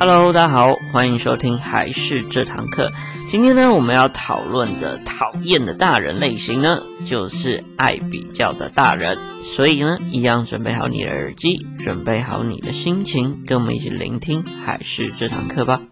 [0.00, 2.90] Hello，大家好，欢迎收听还是这堂课。
[3.28, 9.18] 今天呢，我们要讨论的讨厌的大人类型呢，就是爱比较的大人。
[9.42, 15.82] 所以呢，一样准备好你的耳机，准备好你的心情，跟我们一起聆听还是这堂课吧。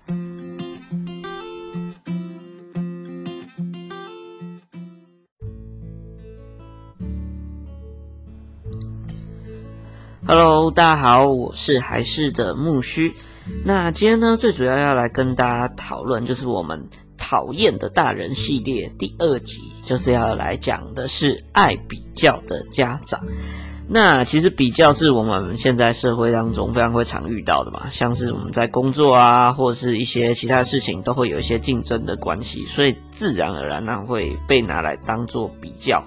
[10.26, 13.12] Hello，大家好，我是还是的木须。
[13.64, 16.82] 那今天呢，最主要要来跟大家讨论，就是我们
[17.16, 23.20] 讨厌的大人系列第二集，就是要来讲的是爱比较的家长。
[23.90, 36.04] 那其实比较是我们现在社会当中非常会常遇到的嘛，像是我们在工作啊，或是一些其他事情，都会有一些竞争的关系，所以自然而然那会被拿来当做比较。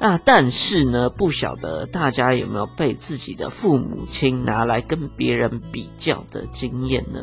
[0.00, 7.20] 那但是呢，不晓得大家有没有被自己的父母亲拿来跟别人比较的经验呢？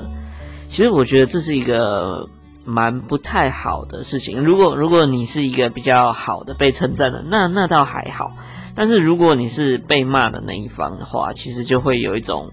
[0.68, 2.28] 其实我觉得这是一个
[2.66, 4.44] 蛮不太好的事情。
[4.44, 8.32] 如果如果你是一个比较好的被称赞的，那那倒还好。
[8.76, 12.52] 但是如果你是被骂的那一方的话，其实就会有一种。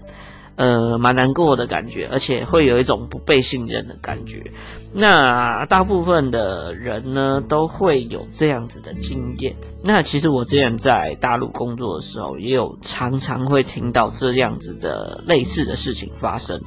[0.55, 4.43] 呃，蛮难过的感觉，而且会有一种不被信任的感觉。
[4.93, 9.55] 那大部分的人呢，都会有这样子的经验。
[9.83, 16.61] 那其实我之前在大陆工作的时候，也有常常会听到这样子的类似的事情发生。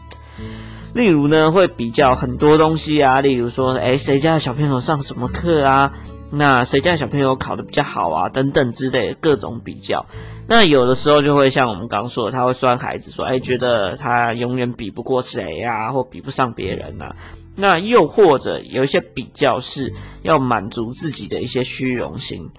[0.92, 5.92] 例如呢，会比较很多东西啊，例如说，诶，谁家的小朋友上什么课啊？
[6.36, 8.28] 那谁家小朋友考得比较好啊？
[8.28, 10.04] 等等之类的各种比较。
[10.46, 17.16] 那有的时候就会像我们刚刚说的，他会酸孩子说：“哎，觉得他永远比不过谁啊，或比不上别人啊。”
[17.58, 19.90] 那又或者有一些比较是
[20.22, 22.50] 要满足自己的一些虚荣心。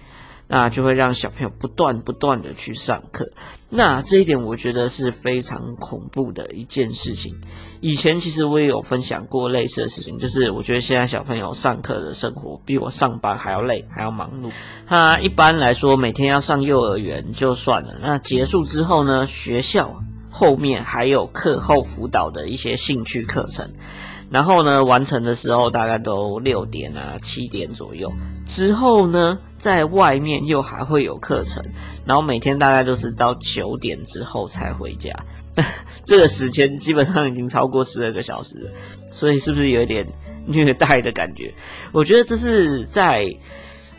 [0.48, 3.30] 那就会让小朋友不断不断的去上课，
[3.68, 7.38] 那这一点我觉得是非常恐怖的一件事情。
[7.80, 14.50] 以前其实我也有分享过类似的事情，就是我觉得现在小朋友上课的生活比我上班还要累，还要忙碌。
[14.86, 19.94] 他一般来说每天要上幼儿园就算了，那结束之后呢，学校
[20.30, 23.70] 后面还有课后辅导的一些兴趣课程。
[24.30, 28.12] 然后呢，完成的时候大概都六点啊、七点左右。
[28.46, 31.64] 之后呢，在外面又还会有课程，
[32.04, 35.12] 然后每天大概都是到九点之后才回家。
[36.04, 38.70] 这个时间基本上已经超过十二个小时了，
[39.10, 40.06] 所以是不是有点
[40.46, 41.52] 虐待的感觉？
[41.92, 43.28] 我觉得这是在。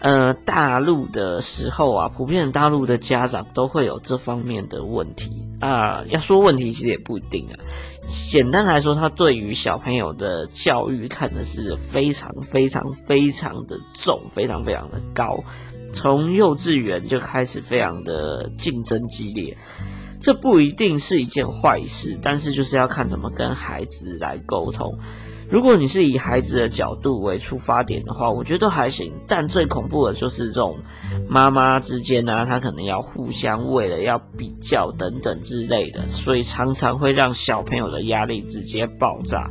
[0.01, 6.03] 呃，大陆的时候啊，普遍大陆的家长都会有这方面的问题啊。
[6.07, 7.59] 要说问题，其实也不一定啊。
[8.07, 15.43] 简单来说，他对于小朋友的教育看的是非常非常非常的重，非常非常的高。
[15.93, 19.57] 从幼稚园就开始非常的竞争激烈，
[20.21, 24.97] 这不一定是一件坏事，但是就是要看怎么跟孩子来沟通。
[25.49, 29.11] 如果你是以孩子的角度为出发点的话，我觉得还行。
[29.27, 30.77] 但最恐怖的就是这种
[31.27, 39.49] 妈妈之间呢、啊，她可能要互相为了要比较等等之类的，所以常常会让小朋友的压力直接爆炸。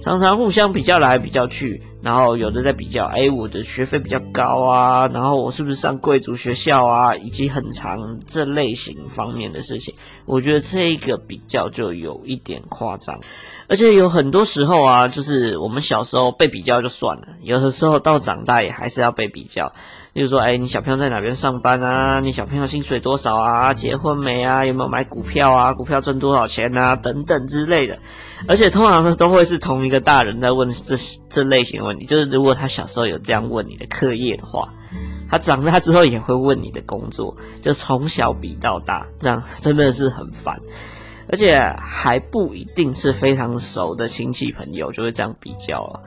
[0.00, 9.94] 常常互相比较来比较去，然后有的在比较，哎，我的学费比较高啊，然后我是不是上贵族学校啊，以及很长这类型方面的事情，
[10.26, 13.18] 我觉得这一个比较就有一点夸张。
[13.66, 19.72] 而且有很多时候啊，就是我们小时候被比较就算了，有的时候到长大也还是要被比较。
[20.14, 22.20] 例如说，哎，你小朋友在哪边上班啊？
[22.20, 23.74] 你小朋友薪水多少啊？
[23.74, 24.64] 结婚没啊？
[24.64, 25.74] 有没有买股票啊？
[25.74, 26.94] 股票挣多少钱啊？
[26.94, 27.98] 等等之类的。
[28.46, 30.94] 而且通常呢，都会是同一个大人在问这
[31.28, 32.06] 这类型的问题。
[32.06, 34.72] 就是如果他小时候有这样问你的课业的话，
[35.28, 40.60] 他长大之后也会问你的工作，就从小比到大，这样真的是很烦。
[41.28, 46.00] 而且还不一定是非常熟的亲戚朋友就会这样比较啊，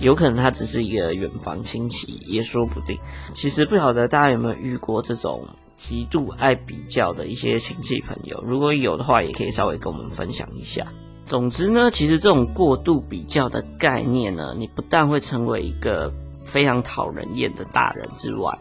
[0.00, 2.98] 有可能他只是一个远房亲戚也说不定。
[3.32, 5.46] 其实不晓得大家有没有遇过这种
[5.76, 10.86] 极度爱比较的一些亲戚朋友，如果有的话，也可以稍微跟我们分享一下。
[11.24, 16.12] 总之呢，其实这种过度比较的概念呢，你不但会成为一个
[16.44, 18.58] 非常讨人厌的大人之外，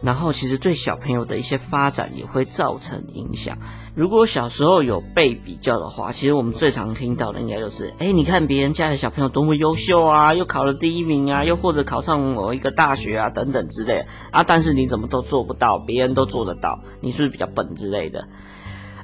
[0.00, 3.58] 然后其实对小朋友的一些发展也会造成影响。
[3.94, 18.28] 如果小时候有被比较的话，其实我们最常听到的应该就是，哎，你看别人家的小朋友多么优秀啊，又考了第一名啊，又或者考上某一个大学啊，等等之类啊，但是你怎么都做不到，别人都做得到，你是不是比较笨之类的？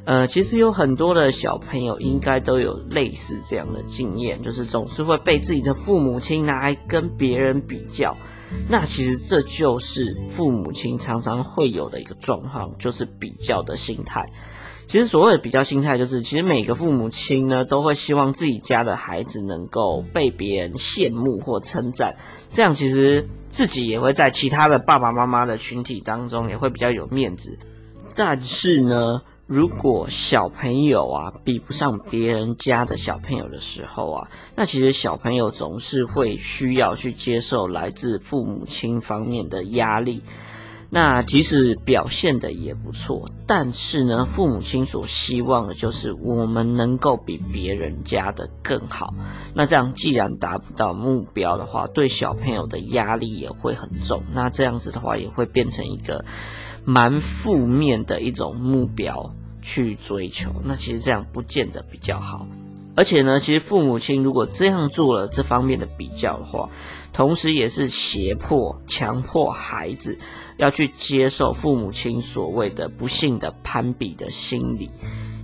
[0.04, 8.16] 呃，其实有很多的小朋友应该都有类似这样的经验，就是总是会被自己的父母亲拿来跟别人比较。
[8.68, 14.26] 那其实这就是父母亲常常会有的一个状况，就是比较的心态。
[14.86, 22.14] 其实所谓的比较心态，就是其实每个父母亲呢，都会希望自己家的孩子能够被别人羡慕或称赞，
[22.50, 27.58] 这样其实自己也会在其他的爸爸妈妈的群体当中也会比较有面子。
[28.14, 40.22] 但是呢，如果小朋友啊比不上别人家的小朋友的时候啊，那其实小朋友总是会需要去接受来自父母亲方面的压力。
[40.90, 49.12] 那即使表现的也不错，但是呢，父母亲所希望的就是我们能够比别人家的更好。
[49.54, 54.22] 那这样既然达不到目标的话，对小朋友的压力也会很重。
[54.32, 56.24] 那这样子的话，也会变成一个
[56.84, 60.50] 蛮负面的一种目标去追求。
[60.64, 62.46] 那其实这样不见得比较好。
[62.96, 66.68] 而且呢，其实父母亲如果这样做了这方面的比较的话，
[67.12, 70.16] 同时也是胁迫、强迫孩子。
[70.56, 74.88] 要去接受父母亲所谓的不幸的攀比的心理，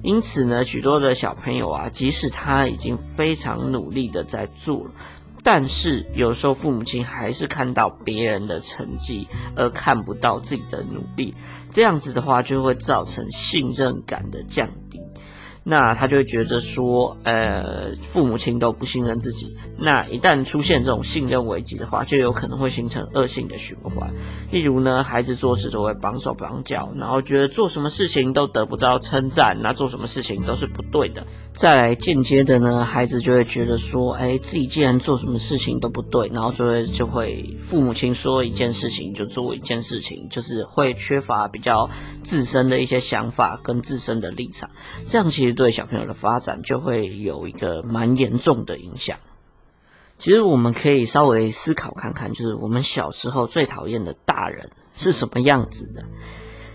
[0.04, 4.92] 因此呢，许多的小朋友啊，即使他已经非常努力的在做了，
[5.42, 9.26] 但是有时候父母亲还是看到别人的成绩，
[9.56, 11.34] 而看不到自己的努力，
[11.72, 15.00] 这样子的话就会造成信任感的降低。
[15.62, 19.54] 那他就会觉得说，呃，父母亲都不信任自己。
[19.78, 24.10] 那一旦出现这种信任危机的话，就有可能会形成恶性的循环。
[24.50, 31.26] 例如呢，孩子做事都会绑手绑脚，然后觉得做什么事情都得不到称赞，那做什么事情都是不对的。
[31.52, 41.88] 再来间接的呢，孩子就会觉得说，哎，自己既然做什么事情都不对，然后就会就会父母亲说一件事情就做一件事情，就是会缺乏比较
[42.22, 44.70] 自身的一些想法跟自身的立场。
[45.04, 45.49] 这样其实。
[45.52, 49.18] 对小朋友的发展就会有一个蛮严重的影响。
[50.18, 56.04] 其实我们可以稍微思考看看，就是我们小时候最讨厌的大人是什么样子的。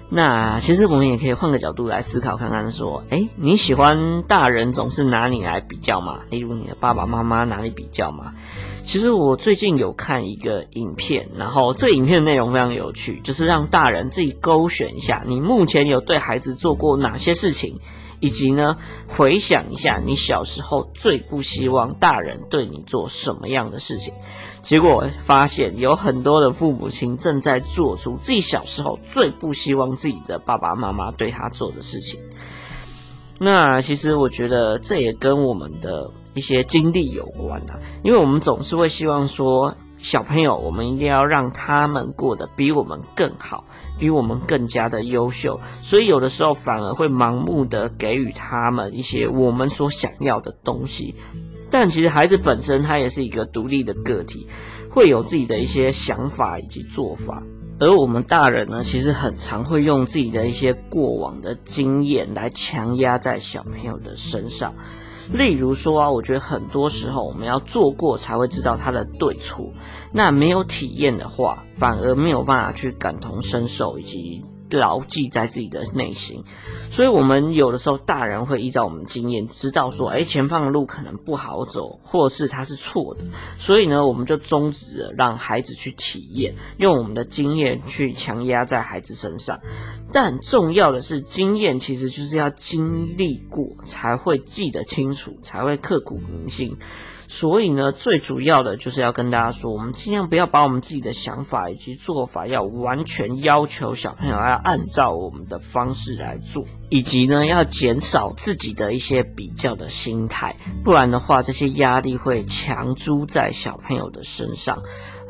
[0.09, 6.21] 那其实我们也可以换个角度来思考看看，说，诶，你喜欢大人总是拿你来比较吗？
[6.29, 8.33] 例如你的爸爸妈妈拿你比较吗？
[8.83, 17.79] 其实我最近有看一个影片，然后这影片的内容非常有趣，就是让大人自己勾选一下，你目前有对孩子做过哪些事情。
[18.19, 18.77] 以及呢，
[19.07, 24.13] 回想一下你小时候最不希望大人对你做什么样的事情，
[24.61, 32.19] 结果发现有很多的父母亲正在做出自己小时候最不希望自己的爸爸妈妈对他做的事情。
[33.37, 39.75] 那其实我觉得这也跟我们的一些经历有关啊，因为我们总是会希望说，
[40.05, 43.65] 小朋友我们一定要让他们过得比我们更好。
[43.97, 51.15] 比我们更加的优秀，所以有的时候反而会盲目的给予他们一些我们所想要的东西。
[51.71, 54.47] 但其实孩子本身他也是一个独立的个体，
[54.91, 57.41] 会有自己的一些想法以及做法。
[57.79, 64.71] 而我们大人呢，其实很常会用自己的一些过往的经验来强压在小朋友的身上。
[65.33, 69.71] 例如说啊，我觉得很多时候我们要做过才会知道它的对错，
[70.13, 74.43] 那没有体验的话，反而没有办法去感同身受以及。
[74.75, 76.43] 牢记在自己的内心，
[76.91, 83.25] 所以我们有的时候大人会依照我们经验，知道说，哎，前方的路可能不好走，或是它是错的，
[83.57, 89.59] 所以呢，我们就终止了让孩子去体验，用我们的经验去强压在孩子身上。
[90.11, 96.75] 但重要的是，经验其实就是要经历过才会记得清楚，才会刻骨铭心。
[97.27, 114.81] 所以呢，最主要的就是要跟大家说，我们尽量不要把我们自己的想法以及做法，要完全要求小朋友要按照我们的方式来做，以及呢，要减少自己的一些比较的心态，不然的话，这些压力会强租在小朋友的身上，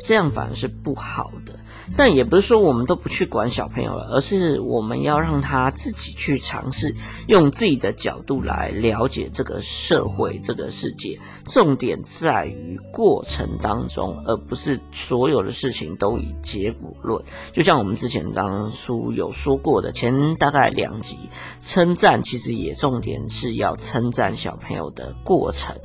[0.06, 1.52] 这样反而是不好的。
[1.96, 6.92] 但也不是说我们都不去管小朋友了，而是我们要让他自己去尝试，
[7.28, 11.16] 用自己的角度来了解这个社会、这个世界。
[11.46, 17.24] 重点在于过程当中，而不是所有的事情都以结果论。
[17.52, 21.16] 就像我们之前当初有说过的，前大概两集，
[21.60, 25.76] 称赞其实也重点是要称赞小朋友的过程。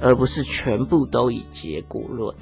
[0.00, 2.34] 而不是全部都以结果论，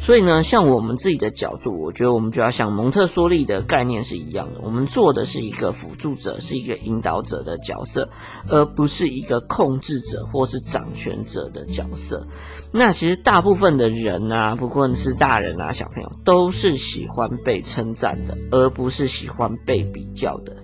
[0.00, 8.08] 所以呢，像我们自己的角度，我觉得我们就要像蒙特梭利的概念是一样的，我们做的是一个辅助者，是一个引导者的角色，
[8.48, 12.26] 而不是一个控制者或是掌权者的角色。
[12.72, 20.56] 那其实大部分的人啊，不管是大人啊、小朋友，都是喜欢被称赞的，而不是喜欢被比较的。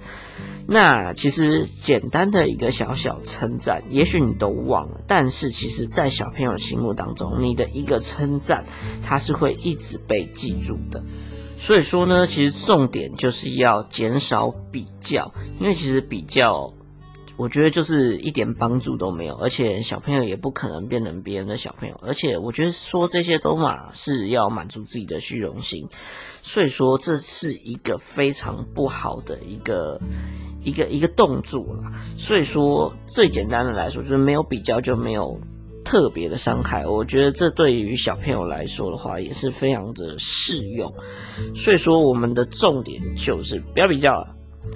[0.68, 8.64] 那其实简单的一个小小称赞，也许你都忘了，但是其实，在小朋友心目当中，你的一个称赞，
[9.02, 11.02] 它是会一直被记住的。
[11.56, 16.74] 所以说呢，其实重点就是要减少比较，因为其实比较
[17.36, 25.86] 我觉得就是一点帮助都没有，而且小朋友也不可能变成别人的小朋友，而且我觉得说这些都嘛是要满足自己的虚荣心，
[26.42, 30.00] 所以说这是一个非常不好的一个
[30.66, 31.90] 一个一个动作啦。
[32.18, 35.40] 所以说最简单的来说，就是没有比较就没有
[35.84, 36.84] 特别的伤害。
[36.86, 40.92] 我觉得这对于小朋友来说的话，也是非常的适用。
[41.54, 44.34] 所以说我们的重点就是不要比较了。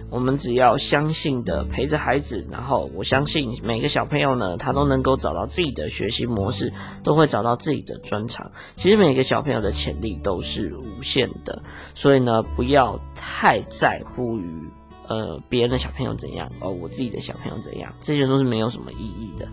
[0.09, 8.49] 我们只要相信的陪着孩子，然后我相信每个小朋友呢，他都能够找到自己的学习模式，都会找到自己的专长。
[8.77, 11.61] 其实每个小朋友的潜力都是无限的，
[11.93, 14.69] 所以呢，不要太在乎于
[15.11, 19.47] 呃别人的小朋友怎样，哦，我自己的小朋友怎样，这些都是没有什么意义的。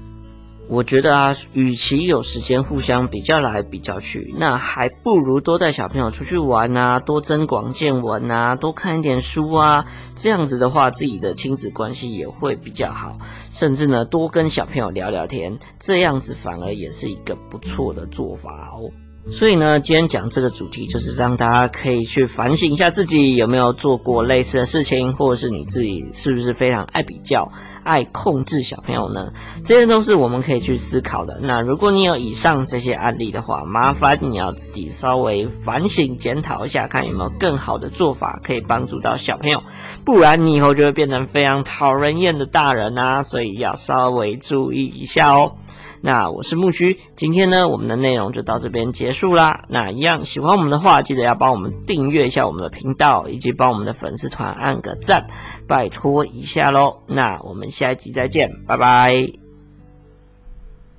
[0.69, 9.85] 我觉得啊，与其有时间互相比较来比较去，那还不如多带小朋友出去玩啊，多增广见闻啊，多看一点书啊，
[10.15, 13.17] 这样子的话，自己的亲子关系也会比较好。
[13.49, 18.91] 甚至呢，多跟小朋友聊聊天，这样子反而也是一个不错的做法哦。
[19.31, 27.49] 所以呢，今天讲这个主题，就是让大家可以去反省一下自己有没有做过类似的事情，或者是你自己是不是非常爱比较。
[27.83, 29.31] 爱控制小朋友呢？
[29.63, 31.39] 这些都是我们可以去思考的。
[31.41, 39.63] 那如果你有以上这些案例的话，麻烦你要自己稍微反省检讨一下，看有没有更好的做法可以帮助到小朋友。
[40.03, 43.23] 不然你以后就会变成非常讨人厌的大人啊！
[43.23, 45.53] 所以要稍微注意一下哦。
[46.01, 49.65] 那我是木须，今天呢，我们的内容就到这边结束啦。
[49.67, 55.25] 那一样喜欢我们的话，记得要帮我们订阅一下我们的频道，以及帮我们的粉丝团按个赞，
[55.67, 56.95] 拜托一下喽。
[57.07, 59.46] 那我们下一集再见，拜拜。